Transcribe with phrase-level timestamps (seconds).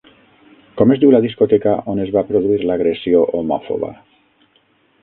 [0.79, 3.93] Com es diu la discoteca on es va produir l'agressió homòfoba?